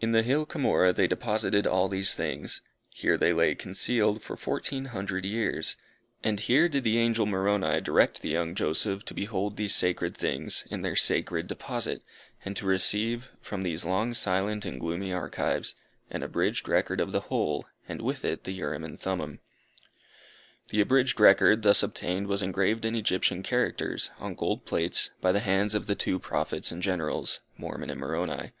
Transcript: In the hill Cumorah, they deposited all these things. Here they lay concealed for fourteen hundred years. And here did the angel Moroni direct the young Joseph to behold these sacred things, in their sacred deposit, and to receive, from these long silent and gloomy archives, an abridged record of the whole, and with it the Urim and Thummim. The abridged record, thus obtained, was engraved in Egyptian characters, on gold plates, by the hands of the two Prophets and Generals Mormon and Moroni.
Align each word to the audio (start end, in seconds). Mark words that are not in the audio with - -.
In 0.00 0.12
the 0.12 0.22
hill 0.22 0.46
Cumorah, 0.46 0.94
they 0.94 1.06
deposited 1.06 1.66
all 1.66 1.86
these 1.86 2.14
things. 2.14 2.62
Here 2.88 3.18
they 3.18 3.34
lay 3.34 3.54
concealed 3.54 4.22
for 4.22 4.38
fourteen 4.38 4.86
hundred 4.86 5.26
years. 5.26 5.76
And 6.22 6.40
here 6.40 6.66
did 6.66 6.82
the 6.82 6.96
angel 6.96 7.26
Moroni 7.26 7.78
direct 7.82 8.22
the 8.22 8.30
young 8.30 8.54
Joseph 8.54 9.04
to 9.04 9.12
behold 9.12 9.58
these 9.58 9.74
sacred 9.74 10.16
things, 10.16 10.64
in 10.70 10.80
their 10.80 10.96
sacred 10.96 11.46
deposit, 11.46 12.00
and 12.42 12.56
to 12.56 12.64
receive, 12.64 13.28
from 13.42 13.64
these 13.64 13.84
long 13.84 14.14
silent 14.14 14.64
and 14.64 14.80
gloomy 14.80 15.12
archives, 15.12 15.74
an 16.08 16.22
abridged 16.22 16.66
record 16.66 16.98
of 16.98 17.12
the 17.12 17.20
whole, 17.28 17.66
and 17.86 18.00
with 18.00 18.24
it 18.24 18.44
the 18.44 18.52
Urim 18.52 18.82
and 18.82 18.98
Thummim. 18.98 19.40
The 20.70 20.80
abridged 20.80 21.20
record, 21.20 21.60
thus 21.60 21.82
obtained, 21.82 22.28
was 22.28 22.40
engraved 22.40 22.86
in 22.86 22.94
Egyptian 22.94 23.42
characters, 23.42 24.08
on 24.18 24.36
gold 24.36 24.64
plates, 24.64 25.10
by 25.20 25.32
the 25.32 25.40
hands 25.40 25.74
of 25.74 25.84
the 25.86 25.94
two 25.94 26.18
Prophets 26.18 26.72
and 26.72 26.82
Generals 26.82 27.40
Mormon 27.58 27.90
and 27.90 28.00
Moroni. 28.00 28.52